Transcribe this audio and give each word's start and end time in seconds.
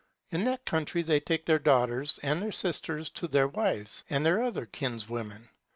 In 0.31 0.45
that 0.45 0.65
country 0.65 1.03
they 1.03 1.19
take 1.19 1.45
their 1.45 1.59
daughters 1.59 2.17
and 2.23 2.41
their 2.41 2.51
sisters 2.51 3.07
to 3.11 3.27
their 3.27 3.47
wives, 3.47 4.03
and 4.09 4.25
their 4.25 4.41
other 4.41 4.65
kinswomen. 4.65 5.47